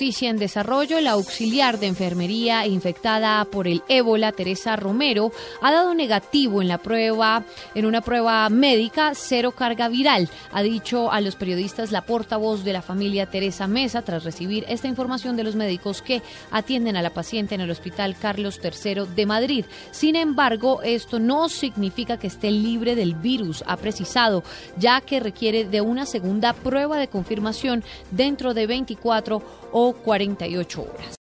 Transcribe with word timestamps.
noticia 0.00 0.30
en 0.30 0.38
desarrollo, 0.38 0.98
la 1.02 1.10
auxiliar 1.10 1.78
de 1.78 1.86
enfermería 1.86 2.66
infectada 2.66 3.44
por 3.44 3.68
el 3.68 3.82
ébola, 3.86 4.32
Teresa 4.32 4.74
Romero, 4.74 5.30
ha 5.60 5.70
dado 5.70 5.92
negativo 5.92 6.62
en 6.62 6.68
la 6.68 6.78
prueba, 6.78 7.44
en 7.74 7.84
una 7.84 8.00
prueba 8.00 8.48
médica 8.48 9.12
cero 9.14 9.50
carga 9.50 9.90
viral, 9.90 10.30
ha 10.52 10.62
dicho 10.62 11.12
a 11.12 11.20
los 11.20 11.36
periodistas 11.36 11.92
la 11.92 12.00
portavoz 12.00 12.64
de 12.64 12.72
la 12.72 12.80
familia 12.80 13.26
Teresa 13.26 13.66
Mesa 13.66 14.00
tras 14.00 14.24
recibir 14.24 14.64
esta 14.70 14.88
información 14.88 15.36
de 15.36 15.44
los 15.44 15.54
médicos 15.54 16.00
que 16.00 16.22
atienden 16.50 16.96
a 16.96 17.02
la 17.02 17.10
paciente 17.10 17.54
en 17.54 17.60
el 17.60 17.70
Hospital 17.70 18.16
Carlos 18.18 18.58
III 18.64 19.02
de 19.14 19.26
Madrid. 19.26 19.66
Sin 19.90 20.16
embargo, 20.16 20.80
esto 20.82 21.18
no 21.18 21.50
significa 21.50 22.16
que 22.16 22.28
esté 22.28 22.50
libre 22.50 22.94
del 22.94 23.16
virus, 23.16 23.62
ha 23.66 23.76
precisado, 23.76 24.44
ya 24.78 25.02
que 25.02 25.20
requiere 25.20 25.66
de 25.66 25.82
una 25.82 26.06
segunda 26.06 26.54
prueba 26.54 26.96
de 26.96 27.08
confirmación 27.08 27.84
dentro 28.10 28.54
de 28.54 28.66
24 28.66 29.42
o 29.72 29.89
48 29.92 30.80
horas. 30.80 31.14